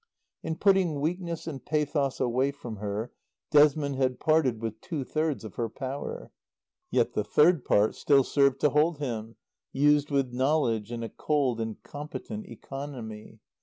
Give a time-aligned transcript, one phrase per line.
[0.41, 3.11] In putting weakness and pathos away from her
[3.51, 6.31] Desmond had parted with two thirds of her power.
[6.89, 9.35] Yet the third part still served to hold him,
[9.71, 13.41] used with knowledge and a cold and competent economy.